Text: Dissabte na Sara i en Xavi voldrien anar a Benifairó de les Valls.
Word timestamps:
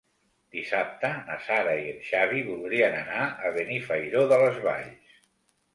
Dissabte 0.53 1.11
na 1.27 1.35
Sara 1.49 1.75
i 1.81 1.83
en 1.91 2.01
Xavi 2.09 2.41
voldrien 2.49 2.99
anar 3.05 3.29
a 3.29 3.53
Benifairó 3.61 4.27
de 4.35 4.43
les 4.47 4.61
Valls. 4.69 5.21